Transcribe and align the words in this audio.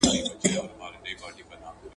•چي 0.03 0.09
تور 0.41 0.69
نه 0.71 0.75
مري، 0.79 1.13
بور 1.19 1.33
به 1.49 1.55
هم 1.61 1.61
نه 1.63 1.69
مري. 1.79 1.87